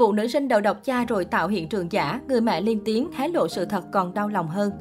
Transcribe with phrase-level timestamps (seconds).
[0.00, 3.12] Vụ nữ sinh đầu độc cha rồi tạo hiện trường giả, người mẹ liên tiếng
[3.12, 4.72] hé lộ sự thật còn đau lòng hơn.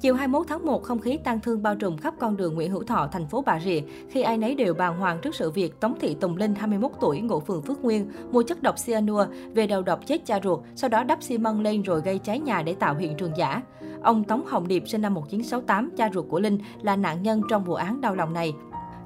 [0.00, 2.82] Chiều 21 tháng 1, không khí tang thương bao trùm khắp con đường Nguyễn Hữu
[2.82, 3.80] Thọ, thành phố Bà Rịa,
[4.10, 7.20] khi ai nấy đều bàng hoàng trước sự việc Tống Thị Tùng Linh, 21 tuổi,
[7.20, 10.90] ngụ phường Phước Nguyên, mua chất độc cyanua về đầu độc chết cha ruột, sau
[10.90, 13.62] đó đắp xi măng lên rồi gây cháy nhà để tạo hiện trường giả.
[14.02, 17.64] Ông Tống Hồng Điệp, sinh năm 1968, cha ruột của Linh, là nạn nhân trong
[17.64, 18.52] vụ án đau lòng này.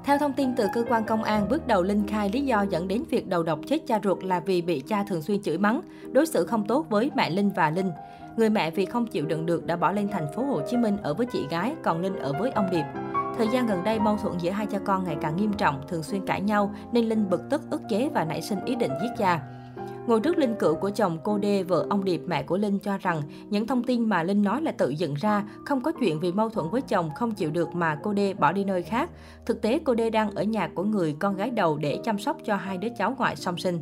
[0.07, 2.87] Theo thông tin từ cơ quan công an, bước đầu Linh khai lý do dẫn
[2.87, 5.81] đến việc đầu độc chết cha ruột là vì bị cha thường xuyên chửi mắng,
[6.11, 7.91] đối xử không tốt với mẹ Linh và Linh.
[8.37, 10.97] Người mẹ vì không chịu đựng được đã bỏ lên thành phố Hồ Chí Minh
[11.03, 12.83] ở với chị gái, còn Linh ở với ông Điệp.
[13.37, 16.03] Thời gian gần đây, mâu thuẫn giữa hai cha con ngày càng nghiêm trọng, thường
[16.03, 19.11] xuyên cãi nhau, nên Linh bực tức ức chế và nảy sinh ý định giết
[19.17, 19.41] cha.
[20.07, 22.97] Ngồi trước linh cữu của chồng cô Đê, vợ ông Điệp, mẹ của Linh cho
[22.97, 26.31] rằng những thông tin mà Linh nói là tự dựng ra, không có chuyện vì
[26.31, 29.09] mâu thuẫn với chồng không chịu được mà cô Đê bỏ đi nơi khác.
[29.45, 32.37] Thực tế cô Đê đang ở nhà của người con gái đầu để chăm sóc
[32.45, 33.79] cho hai đứa cháu ngoại song sinh.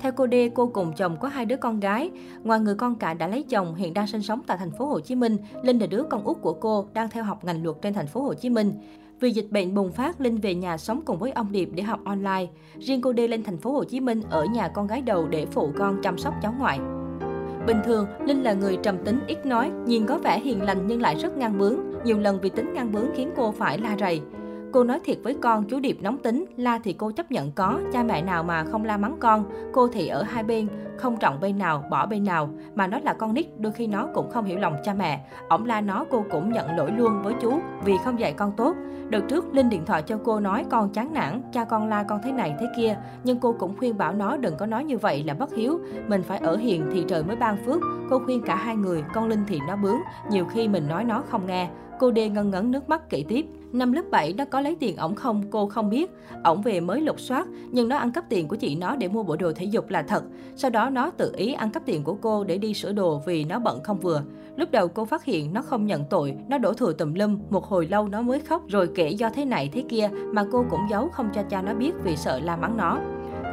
[0.00, 2.10] Theo cô Đê, cô cùng chồng có hai đứa con gái.
[2.42, 5.00] Ngoài người con cả đã lấy chồng, hiện đang sinh sống tại thành phố Hồ
[5.00, 7.94] Chí Minh, Linh là đứa con út của cô, đang theo học ngành luật trên
[7.94, 8.72] thành phố Hồ Chí Minh.
[9.20, 12.00] Vì dịch bệnh bùng phát, Linh về nhà sống cùng với ông Điệp để học
[12.04, 12.46] online.
[12.78, 15.46] Riêng cô Đê lên thành phố Hồ Chí Minh ở nhà con gái đầu để
[15.46, 16.78] phụ con chăm sóc cháu ngoại.
[17.66, 21.02] Bình thường, Linh là người trầm tính, ít nói, nhìn có vẻ hiền lành nhưng
[21.02, 21.76] lại rất ngang bướng.
[22.04, 24.20] Nhiều lần vì tính ngang bướng khiến cô phải la rầy.
[24.72, 27.80] Cô nói thiệt với con, chú Điệp nóng tính, la thì cô chấp nhận có,
[27.92, 31.40] cha mẹ nào mà không la mắng con, cô thì ở hai bên, không trọng
[31.40, 34.44] bên nào, bỏ bên nào, mà nó là con nít, đôi khi nó cũng không
[34.44, 35.24] hiểu lòng cha mẹ.
[35.48, 38.76] Ổng la nó cô cũng nhận lỗi luôn với chú vì không dạy con tốt.
[39.08, 42.20] Đợt trước, Linh điện thoại cho cô nói con chán nản, cha con la con
[42.24, 45.24] thế này thế kia, nhưng cô cũng khuyên bảo nó đừng có nói như vậy
[45.24, 47.80] là bất hiếu, mình phải ở hiền thì trời mới ban phước.
[48.10, 49.98] Cô khuyên cả hai người, con Linh thì nó bướng,
[50.30, 51.68] nhiều khi mình nói nó không nghe.
[51.98, 53.46] Cô đê ngân ngấn nước mắt kể tiếp.
[53.72, 56.10] Năm lớp 7 nó có lấy tiền ổng không, cô không biết.
[56.44, 59.22] Ổng về mới lục soát, nhưng nó ăn cắp tiền của chị nó để mua
[59.22, 60.24] bộ đồ thể dục là thật.
[60.56, 63.44] Sau đó nó tự ý ăn cắp tiền của cô để đi sửa đồ vì
[63.44, 64.22] nó bận không vừa.
[64.56, 67.64] Lúc đầu cô phát hiện nó không nhận tội, nó đổ thừa tùm lum, một
[67.64, 70.80] hồi lâu nó mới khóc rồi kể do thế này thế kia mà cô cũng
[70.90, 72.98] giấu không cho cha nó biết vì sợ la mắng nó.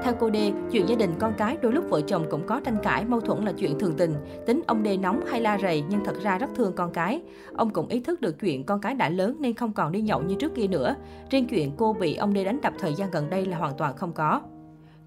[0.04, 2.78] Theo cô đê chuyện gia đình con cái đôi lúc vợ chồng cũng có tranh
[2.84, 4.14] cãi, mâu thuẫn là chuyện thường tình.
[4.46, 7.22] Tính ông đê nóng hay la rầy nhưng thật ra rất thương con cái.
[7.56, 10.22] Ông cũng ý thức được chuyện con cái đã lớn nên không còn đi nhậu
[10.22, 10.96] như trước kia nữa.
[11.30, 13.98] Riêng chuyện cô bị ông đê đánh đập thời gian gần đây là hoàn toàn
[13.98, 14.42] không có.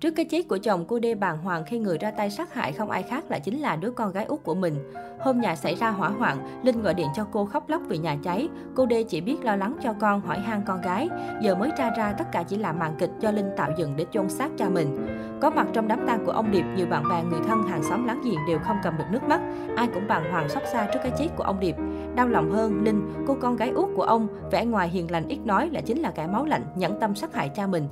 [0.01, 2.73] Trước cái chết của chồng, cô Đê bàng hoàng khi người ra tay sát hại
[2.73, 4.75] không ai khác là chính là đứa con gái út của mình.
[5.21, 8.17] Hôm nhà xảy ra hỏa hoạn, Linh gọi điện cho cô khóc lóc vì nhà
[8.23, 8.49] cháy.
[8.75, 11.09] Cô Đê chỉ biết lo lắng cho con, hỏi han con gái.
[11.43, 14.07] Giờ mới tra ra tất cả chỉ là màn kịch do Linh tạo dựng để
[14.13, 15.07] chôn xác cha mình.
[15.41, 18.07] Có mặt trong đám tang của ông Điệp, nhiều bạn bè, người thân, hàng xóm
[18.07, 19.41] láng giềng đều không cầm được nước mắt.
[19.77, 21.77] Ai cũng bàng hoàng xót xa trước cái chết của ông Điệp.
[22.15, 25.39] Đau lòng hơn, Linh, cô con gái út của ông, vẻ ngoài hiền lành ít
[25.45, 27.89] nói là chính là kẻ máu lạnh, nhẫn tâm sát hại cha mình.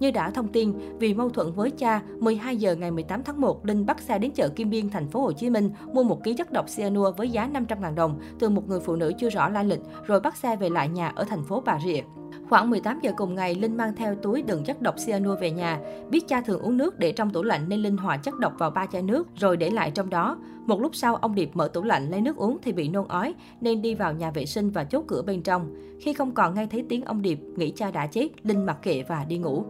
[0.00, 3.66] Như đã thông tin, vì mâu thuẫn với cha, 12 giờ ngày 18 tháng 1,
[3.66, 6.34] Linh bắt xe đến chợ Kim Biên, thành phố Hồ Chí Minh mua một ký
[6.34, 9.64] chất độc cyanua với giá 500.000 đồng từ một người phụ nữ chưa rõ lai
[9.64, 12.00] lịch, rồi bắt xe về lại nhà ở thành phố Bà Rịa.
[12.48, 15.80] Khoảng 18 giờ cùng ngày, Linh mang theo túi đựng chất độc cyanua về nhà.
[16.10, 18.70] Biết cha thường uống nước để trong tủ lạnh nên Linh hòa chất độc vào
[18.70, 20.38] ba chai nước rồi để lại trong đó.
[20.66, 23.34] Một lúc sau, ông Điệp mở tủ lạnh lấy nước uống thì bị nôn ói
[23.60, 25.74] nên đi vào nhà vệ sinh và chốt cửa bên trong.
[26.00, 29.02] Khi không còn nghe thấy tiếng ông Điệp, nghĩ cha đã chết, Linh mặc kệ
[29.08, 29.64] và đi ngủ.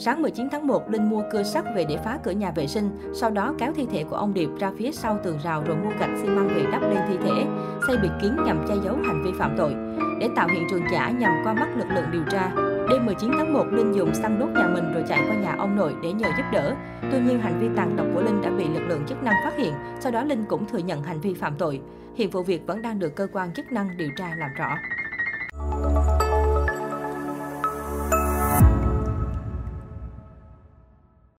[0.00, 2.90] Sáng 19 tháng 1, Linh mua cưa sắt về để phá cửa nhà vệ sinh,
[3.14, 5.90] sau đó kéo thi thể của ông Điệp ra phía sau tường rào rồi mua
[6.00, 7.46] gạch xi măng về đắp lên thi thể,
[7.86, 9.74] xây bịt kín nhằm che giấu hành vi phạm tội.
[10.20, 12.50] Để tạo hiện trường giả nhằm qua mắt lực lượng điều tra,
[12.90, 15.76] đêm 19 tháng 1, Linh dùng xăng đốt nhà mình rồi chạy qua nhà ông
[15.76, 16.74] nội để nhờ giúp đỡ.
[17.12, 19.56] Tuy nhiên, hành vi tàn độc của Linh đã bị lực lượng chức năng phát
[19.56, 21.80] hiện, sau đó Linh cũng thừa nhận hành vi phạm tội.
[22.14, 24.76] Hiện vụ việc vẫn đang được cơ quan chức năng điều tra làm rõ.